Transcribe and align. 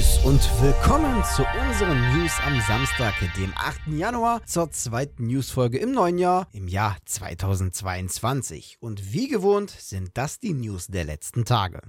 Neues 0.00 0.24
und 0.24 0.62
willkommen 0.62 1.22
zu 1.24 1.42
unseren 1.42 2.16
News 2.16 2.32
am 2.46 2.58
Samstag, 2.62 3.12
dem 3.36 3.52
8. 3.54 3.88
Januar, 3.88 4.40
zur 4.46 4.70
zweiten 4.70 5.26
Newsfolge 5.26 5.76
im 5.76 5.92
neuen 5.92 6.16
Jahr, 6.16 6.48
im 6.52 6.68
Jahr 6.68 6.96
2022. 7.04 8.78
Und 8.80 9.12
wie 9.12 9.28
gewohnt 9.28 9.68
sind 9.68 10.12
das 10.14 10.40
die 10.40 10.54
News 10.54 10.86
der 10.86 11.04
letzten 11.04 11.44
Tage. 11.44 11.82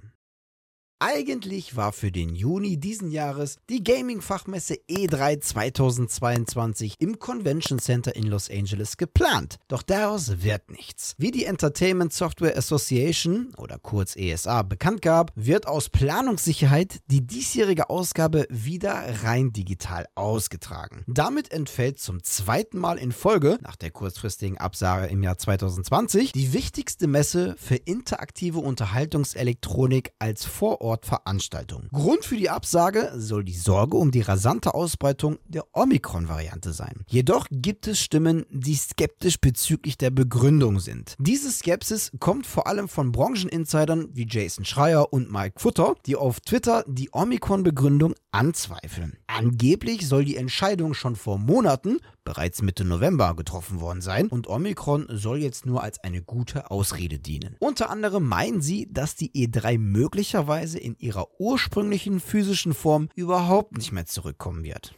Eigentlich 1.04 1.76
war 1.76 1.94
für 1.94 2.12
den 2.12 2.36
Juni 2.36 2.78
diesen 2.78 3.10
Jahres 3.10 3.58
die 3.72 3.84
Gaming-Fachmesse 3.84 4.76
E3 4.88 5.42
2022 5.42 6.98
im 7.00 7.18
Convention 7.18 7.80
Center 7.80 8.16
in 8.16 8.28
Los 8.28 8.52
Angeles 8.52 8.98
geplant. 8.98 9.58
Doch 9.68 9.82
daraus 9.82 10.44
wird 10.44 10.70
nichts. 10.70 11.16
Wie 11.18 11.32
die 11.32 11.46
Entertainment 11.46 12.14
Software 12.14 12.56
Association 12.56 13.52
oder 13.58 13.80
kurz 13.80 14.16
ESA 14.16 14.62
bekannt 14.62 15.02
gab, 15.02 15.32
wird 15.34 15.68
aus 15.68 15.90
Planungssicherheit 15.90 17.00
die 17.08 17.26
diesjährige 17.26 17.90
Ausgabe 17.90 18.46
wieder 18.52 19.04
rein 19.24 19.52
digital 19.54 20.06
ausgetragen. 20.14 21.04
Damit 21.08 21.52
entfällt 21.52 21.98
zum 21.98 22.22
zweiten 22.22 22.78
Mal 22.78 23.00
in 23.00 23.12
Folge, 23.12 23.58
nach 23.64 23.76
der 23.76 23.90
kurzfristigen 23.90 24.60
Absage 24.60 25.08
im 25.08 25.24
Jahr 25.24 25.40
2020, 25.40 26.32
die 26.32 26.54
wichtigste 26.54 27.08
Messe 27.08 27.56
für 27.58 27.78
interaktive 27.78 28.60
Unterhaltungselektronik 28.60 30.12
als 30.20 30.46
Vorort 30.46 30.91
Veranstaltung. 31.02 31.88
Grund 31.92 32.26
für 32.26 32.38
die 32.38 32.50
Absage 32.50 33.12
soll 33.16 33.44
die 33.44 33.54
Sorge 33.54 33.98
um 33.98 34.12
die 34.12 34.22
rasante 34.22 34.74
Ausbreitung 34.74 35.38
der 35.48 35.66
Omikron-Variante 35.74 36.74
sein. 36.74 37.04
Jedoch 37.08 37.48
gibt 37.50 37.88
es 37.88 38.00
Stimmen, 38.00 38.46
die 38.50 38.76
skeptisch 38.76 39.40
bezüglich 39.40 39.98
der 39.98 40.12
Begründung 40.12 40.80
sind. 40.80 41.16
Diese 41.20 41.52
Skepsis 41.52 42.12
kommt 42.20 42.46
vor 42.46 42.68
allem 42.68 42.88
von 42.88 43.12
Brancheninsidern 43.12 44.10
wie 44.14 44.28
Jason 44.30 44.66
Schreier 44.66 45.12
und 45.14 45.32
Mike 45.32 45.60
Futter, 45.60 45.96
die 46.06 46.16
auf 46.16 46.40
Twitter 46.40 46.84
die 46.88 47.10
Omikron-Begründung 47.12 48.16
anzweifeln. 48.32 49.18
Angeblich 49.28 50.08
soll 50.08 50.26
die 50.26 50.38
Entscheidung 50.38 50.94
schon 50.94 51.16
vor 51.16 51.38
Monaten, 51.38 51.98
bereits 52.24 52.62
Mitte 52.62 52.86
November, 52.86 53.36
getroffen 53.36 53.82
worden 53.82 54.02
sein 54.02 54.28
und 54.28 54.48
Omikron 54.48 55.08
soll 55.10 55.40
jetzt 55.40 55.66
nur 55.66 55.84
als 55.84 56.04
eine 56.04 56.22
gute 56.22 56.72
Ausrede 56.72 57.20
dienen. 57.20 57.56
Unter 57.60 57.90
anderem 57.90 58.28
meinen 58.28 58.62
sie, 58.62 58.88
dass 58.92 59.16
die 59.16 59.32
E3 59.32 59.78
möglicherweise 59.78 60.80
in 60.82 60.98
ihrer 60.98 61.40
ursprünglichen 61.40 62.20
physischen 62.20 62.74
Form 62.74 63.10
überhaupt 63.16 63.78
nicht 63.78 63.92
mehr 63.92 64.06
zurückkommen 64.06 64.64
wird. 64.64 64.96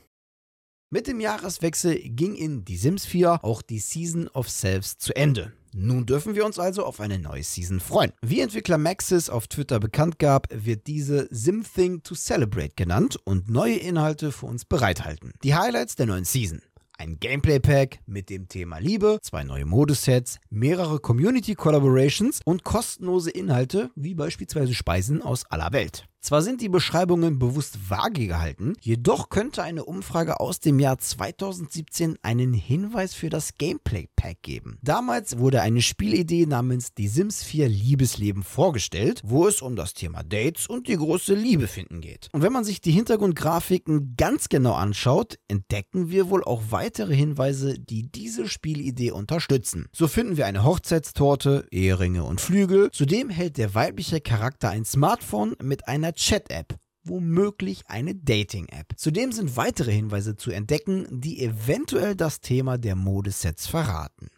Mit 0.90 1.08
dem 1.08 1.20
Jahreswechsel 1.20 1.98
ging 2.10 2.36
in 2.36 2.66
Die 2.66 2.78
Sims 2.78 3.06
4 3.06 3.44
auch 3.44 3.64
die 3.64 3.80
Season 3.80 4.28
of 4.28 4.50
Selves 4.50 5.00
zu 5.00 5.16
Ende. 5.16 5.52
Nun 5.76 6.06
dürfen 6.06 6.36
wir 6.36 6.46
uns 6.46 6.60
also 6.60 6.86
auf 6.86 7.00
eine 7.00 7.18
neue 7.18 7.42
Season 7.42 7.80
freuen. 7.80 8.12
Wie 8.22 8.42
Entwickler 8.42 8.78
Maxis 8.78 9.28
auf 9.28 9.48
Twitter 9.48 9.80
bekannt 9.80 10.20
gab, 10.20 10.48
wird 10.52 10.86
diese 10.86 11.28
Simthing 11.32 12.04
to 12.04 12.14
Celebrate 12.14 12.74
genannt 12.76 13.18
und 13.24 13.50
neue 13.50 13.78
Inhalte 13.78 14.32
für 14.32 14.46
uns 14.46 14.66
bereithalten. 14.66 15.34
Die 15.44 15.56
Highlights 15.56 15.96
der 15.96 16.06
neuen 16.06 16.26
Season 16.26 16.62
ein 16.98 17.20
Gameplay-Pack 17.20 18.00
mit 18.06 18.30
dem 18.30 18.48
Thema 18.48 18.80
Liebe, 18.80 19.20
zwei 19.22 19.44
neue 19.44 19.66
Modesets, 19.66 20.40
mehrere 20.50 21.00
Community-Collaborations 21.00 22.42
und 22.46 22.64
kostenlose 22.64 23.32
Inhalte 23.32 23.92
wie 23.96 24.16
beispielsweise 24.16 24.74
Speisen 24.74 25.22
aus 25.22 25.46
aller 25.50 25.72
Welt. 25.74 26.08
Zwar 26.24 26.42
sind 26.42 26.62
die 26.62 26.70
Beschreibungen 26.70 27.38
bewusst 27.38 27.90
vage 27.90 28.28
gehalten, 28.28 28.76
jedoch 28.80 29.28
könnte 29.28 29.62
eine 29.62 29.84
Umfrage 29.84 30.40
aus 30.40 30.62
dem 30.62 30.80
Jahr 30.80 30.98
2017 30.98 32.18
einen 32.22 32.54
Hinweis 32.54 33.14
für 33.14 33.30
das 33.30 33.58
Gameplay 33.58 34.08
Pack 34.16 34.42
geben. 34.42 34.78
Damals 34.82 35.38
wurde 35.38 35.62
eine 35.62 35.82
Spielidee 35.82 36.46
namens 36.46 36.94
Die 36.94 37.10
Sims 37.10 37.44
4 37.44 37.68
Liebesleben 37.68 38.44
vorgestellt, 38.44 39.20
wo 39.26 39.48
es 39.48 39.62
um 39.62 39.76
das 39.76 39.96
Thema 39.96 40.24
Dates 40.24 40.66
und 40.66 40.88
die 40.88 40.96
große 40.96 41.34
Liebe 41.34 41.68
finden 41.68 42.00
geht. 42.00 42.30
Und 42.32 42.42
wenn 42.42 42.54
man 42.54 42.64
sich 42.64 42.80
die 42.80 42.94
Hintergrundgrafiken 42.94 44.16
ganz 44.16 44.48
genau 44.48 44.76
anschaut, 44.76 45.40
entdecken 45.50 46.10
wir 46.10 46.30
wohl 46.30 46.46
auch 46.46 46.62
weitere 46.70 47.14
Hinweise, 47.14 47.78
die 47.78 48.10
diese 48.10 48.48
Spielidee 48.48 49.12
unterstützen. 49.12 49.88
So 49.92 50.08
finden 50.08 50.38
wir 50.38 50.46
eine 50.46 50.64
Hochzeitstorte, 50.64 51.68
Eheringe 51.70 52.24
und 52.24 52.40
Flügel. 52.40 52.92
Zudem 52.92 53.30
hält 53.30 53.58
der 53.58 53.76
weibliche 53.76 54.22
Charakter 54.22 54.70
ein 54.70 54.86
Smartphone 54.86 55.58
mit 55.62 55.90
einer 55.90 56.13
Chat-App 56.14 56.78
womöglich 57.04 57.84
eine 57.88 58.16
Dating-App. 58.16 58.94
Zudem 58.96 59.32
sind 59.32 59.58
weitere 59.58 59.92
Hinweise 59.92 60.36
zu 60.36 60.52
entdecken, 60.52 61.08
die 61.10 61.44
eventuell 61.44 62.16
das 62.16 62.40
Thema 62.40 62.78
der 62.78 62.96
Modesets 62.96 63.68
verraten. 63.68 64.30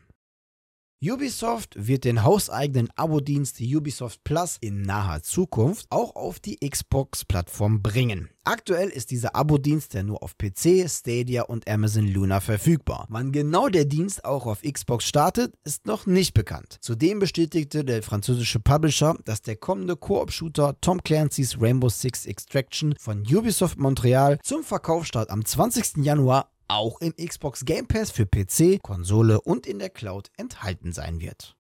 Ubisoft 1.03 1.75
wird 1.75 2.05
den 2.05 2.23
hauseigenen 2.23 2.89
Abo-Dienst 2.95 3.59
Ubisoft 3.59 4.23
Plus 4.23 4.57
in 4.61 4.81
naher 4.81 5.21
Zukunft 5.21 5.87
auch 5.89 6.15
auf 6.15 6.39
die 6.39 6.57
Xbox-Plattform 6.57 7.81
bringen. 7.81 8.29
Aktuell 8.45 8.87
ist 8.89 9.11
dieser 9.11 9.35
Abo-Dienst 9.35 9.93
ja 9.93 10.03
nur 10.03 10.23
auf 10.23 10.37
PC, 10.37 10.89
Stadia 10.89 11.43
und 11.43 11.69
Amazon 11.69 12.07
Luna 12.07 12.39
verfügbar. 12.39 13.07
Wann 13.09 13.33
genau 13.33 13.67
der 13.67 13.83
Dienst 13.83 14.23
auch 14.23 14.45
auf 14.45 14.61
Xbox 14.61 15.05
startet, 15.05 15.53
ist 15.65 15.85
noch 15.85 16.05
nicht 16.05 16.33
bekannt. 16.33 16.77
Zudem 16.79 17.19
bestätigte 17.19 17.83
der 17.83 18.01
französische 18.01 18.61
Publisher, 18.61 19.17
dass 19.25 19.41
der 19.41 19.57
kommende 19.57 19.97
Koop-Shooter 19.97 20.79
Tom 20.79 21.03
Clancy's 21.03 21.59
Rainbow 21.59 21.89
Six 21.89 22.25
Extraction 22.25 22.95
von 22.99 23.21
Ubisoft 23.21 23.77
Montreal 23.79 24.39
zum 24.43 24.63
Verkaufsstart 24.63 25.29
am 25.29 25.43
20. 25.43 25.97
Januar 26.05 26.54
auch 26.67 27.01
im 27.01 27.13
Xbox 27.15 27.65
Game 27.65 27.87
Pass 27.87 28.11
für 28.11 28.25
PC, 28.25 28.81
Konsole 28.81 29.41
und 29.41 29.67
in 29.67 29.79
der 29.79 29.89
Cloud 29.89 30.31
enthalten 30.37 30.91
sein 30.91 31.19
wird. 31.21 31.55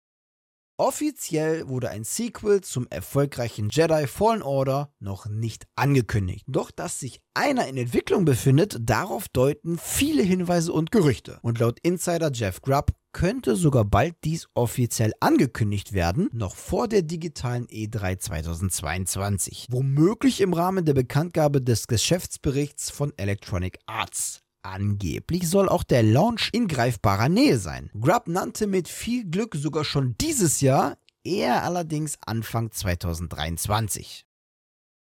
Offiziell 0.81 1.67
wurde 1.67 1.91
ein 1.91 2.03
Sequel 2.03 2.61
zum 2.61 2.87
erfolgreichen 2.89 3.69
Jedi 3.69 4.07
Fallen 4.07 4.41
Order 4.41 4.91
noch 4.99 5.27
nicht 5.27 5.67
angekündigt. 5.75 6.43
Doch 6.47 6.71
dass 6.71 6.99
sich 6.99 7.21
einer 7.35 7.67
in 7.67 7.77
Entwicklung 7.77 8.25
befindet, 8.25 8.77
darauf 8.81 9.27
deuten 9.29 9.77
viele 9.77 10.23
Hinweise 10.23 10.73
und 10.73 10.91
Gerüchte. 10.91 11.37
Und 11.43 11.59
laut 11.59 11.79
Insider 11.83 12.31
Jeff 12.33 12.63
Grubb 12.63 12.93
könnte 13.11 13.55
sogar 13.55 13.85
bald 13.85 14.15
dies 14.23 14.47
offiziell 14.55 15.13
angekündigt 15.19 15.93
werden, 15.93 16.29
noch 16.33 16.55
vor 16.55 16.87
der 16.87 17.03
digitalen 17.03 17.67
E3 17.67 18.17
2022. 18.17 19.67
Womöglich 19.69 20.41
im 20.41 20.53
Rahmen 20.53 20.83
der 20.83 20.95
Bekanntgabe 20.95 21.61
des 21.61 21.85
Geschäftsberichts 21.85 22.89
von 22.89 23.13
Electronic 23.17 23.77
Arts. 23.85 24.40
Angeblich 24.63 25.49
soll 25.49 25.69
auch 25.69 25.83
der 25.83 26.03
Launch 26.03 26.49
in 26.53 26.67
greifbarer 26.67 27.29
Nähe 27.29 27.57
sein. 27.57 27.89
Grub 27.99 28.27
nannte 28.27 28.67
mit 28.67 28.87
viel 28.87 29.29
Glück 29.29 29.55
sogar 29.55 29.83
schon 29.83 30.15
dieses 30.21 30.61
Jahr, 30.61 30.97
eher 31.23 31.63
allerdings 31.63 32.17
Anfang 32.25 32.71
2023. 32.71 34.25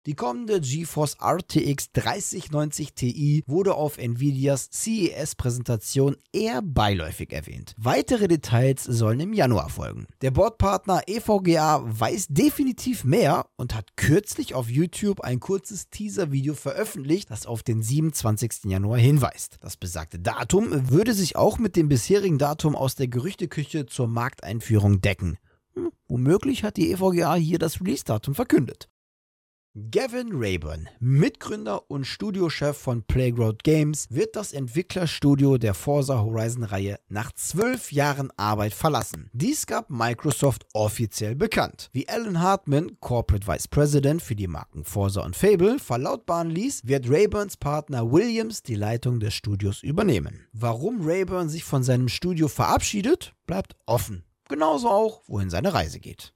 Die 0.07 0.15
kommende 0.15 0.61
GeForce 0.61 1.17
RTX 1.21 1.91
3090 1.91 2.93
Ti 2.93 3.43
wurde 3.45 3.73
auf 3.75 3.97
Nvidias 3.97 4.69
CES-Präsentation 4.71 6.15
eher 6.31 6.61
beiläufig 6.61 7.33
erwähnt. 7.33 7.75
Weitere 7.77 8.29
Details 8.29 8.85
sollen 8.85 9.19
im 9.19 9.33
Januar 9.33 9.67
folgen. 9.67 10.07
Der 10.21 10.31
Bordpartner 10.31 11.01
EVGA 11.07 11.83
weiß 11.83 12.27
definitiv 12.29 13.03
mehr 13.03 13.47
und 13.57 13.75
hat 13.75 13.97
kürzlich 13.97 14.55
auf 14.55 14.69
YouTube 14.69 15.19
ein 15.19 15.41
kurzes 15.41 15.89
Teaser-Video 15.89 16.53
veröffentlicht, 16.53 17.29
das 17.29 17.45
auf 17.45 17.61
den 17.61 17.81
27. 17.81 18.63
Januar 18.63 18.99
hinweist. 18.99 19.57
Das 19.59 19.75
besagte 19.75 20.19
Datum 20.19 20.89
würde 20.89 21.13
sich 21.13 21.35
auch 21.35 21.59
mit 21.59 21.75
dem 21.75 21.89
bisherigen 21.89 22.37
Datum 22.37 22.77
aus 22.77 22.95
der 22.95 23.09
Gerüchteküche 23.09 23.87
zur 23.87 24.07
Markteinführung 24.07 25.01
decken. 25.01 25.37
Hm, 25.73 25.91
womöglich 26.07 26.63
hat 26.63 26.77
die 26.77 26.93
EVGA 26.93 27.35
hier 27.35 27.59
das 27.59 27.81
Release-Datum 27.81 28.35
verkündet. 28.35 28.87
Gavin 29.91 30.29
Rayburn, 30.33 30.89
Mitgründer 30.99 31.91
und 31.91 32.05
Studiochef 32.05 32.75
von 32.75 33.03
Playground 33.03 33.63
Games, 33.63 34.07
wird 34.09 34.35
das 34.35 34.51
Entwicklerstudio 34.51 35.59
der 35.59 35.75
Forza 35.75 36.19
Horizon-Reihe 36.19 36.97
nach 37.09 37.31
zwölf 37.33 37.91
Jahren 37.91 38.31
Arbeit 38.37 38.73
verlassen. 38.73 39.29
Dies 39.33 39.67
gab 39.67 39.91
Microsoft 39.91 40.65
offiziell 40.73 41.35
bekannt. 41.35 41.91
Wie 41.93 42.09
Alan 42.09 42.41
Hartman, 42.41 42.99
Corporate 43.01 43.45
Vice 43.45 43.67
President 43.67 44.23
für 44.23 44.35
die 44.35 44.47
Marken 44.47 44.83
Forza 44.83 45.21
und 45.21 45.35
Fable, 45.35 45.77
verlautbaren 45.77 46.49
ließ, 46.49 46.87
wird 46.87 47.07
Rayburns 47.07 47.55
Partner 47.57 48.11
Williams 48.11 48.63
die 48.63 48.75
Leitung 48.75 49.19
des 49.19 49.35
Studios 49.35 49.83
übernehmen. 49.83 50.47
Warum 50.53 51.01
Rayburn 51.07 51.49
sich 51.49 51.63
von 51.63 51.83
seinem 51.83 52.09
Studio 52.09 52.47
verabschiedet, 52.47 53.35
bleibt 53.45 53.75
offen. 53.85 54.23
Genauso 54.49 54.89
auch, 54.89 55.21
wohin 55.27 55.51
seine 55.51 55.75
Reise 55.75 55.99
geht. 55.99 56.33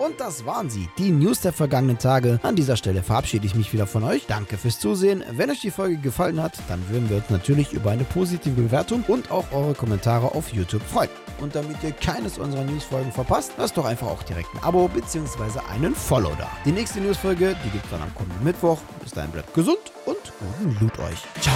Und 0.00 0.18
das 0.18 0.46
waren 0.46 0.70
sie, 0.70 0.88
die 0.96 1.10
News 1.10 1.42
der 1.42 1.52
vergangenen 1.52 1.98
Tage. 1.98 2.40
An 2.42 2.56
dieser 2.56 2.78
Stelle 2.78 3.02
verabschiede 3.02 3.44
ich 3.44 3.54
mich 3.54 3.74
wieder 3.74 3.86
von 3.86 4.02
euch. 4.02 4.24
Danke 4.26 4.56
fürs 4.56 4.80
Zusehen. 4.80 5.22
Wenn 5.32 5.50
euch 5.50 5.60
die 5.60 5.70
Folge 5.70 5.98
gefallen 5.98 6.42
hat, 6.42 6.54
dann 6.68 6.82
würden 6.88 7.10
wir 7.10 7.18
uns 7.18 7.28
natürlich 7.28 7.74
über 7.74 7.90
eine 7.90 8.04
positive 8.04 8.62
Bewertung 8.62 9.04
und 9.08 9.30
auch 9.30 9.52
eure 9.52 9.74
Kommentare 9.74 10.34
auf 10.34 10.54
YouTube 10.54 10.80
freuen. 10.82 11.10
Und 11.42 11.54
damit 11.54 11.76
ihr 11.82 11.92
keines 11.92 12.38
unserer 12.38 12.64
Newsfolgen 12.64 13.12
verpasst, 13.12 13.52
lasst 13.58 13.76
doch 13.76 13.84
einfach 13.84 14.06
auch 14.06 14.22
direkt 14.22 14.48
ein 14.54 14.62
Abo 14.62 14.88
bzw. 14.88 15.60
einen 15.70 15.94
Follow 15.94 16.32
da. 16.38 16.50
Die 16.64 16.72
nächste 16.72 17.02
Newsfolge, 17.02 17.54
die 17.62 17.68
gibt 17.68 17.84
es 17.84 17.90
dann 17.90 18.00
am 18.00 18.14
kommenden 18.14 18.42
Mittwoch. 18.42 18.78
Bis 19.02 19.12
dahin 19.12 19.32
bleibt 19.32 19.52
gesund 19.52 19.92
und 20.06 20.16
guten 20.38 20.78
Loot 20.80 20.98
euch. 20.98 21.42
Ciao. 21.42 21.54